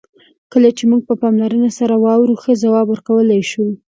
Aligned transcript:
کله 0.51 0.69
چې 0.77 0.83
موږ 0.91 1.01
په 1.09 1.15
پاملرنه 1.21 1.69
سره 1.79 1.95
واورو، 2.03 2.39
ښه 2.41 2.53
ځواب 2.63 2.85
ورکولای 2.89 3.41
شو. 3.51 3.65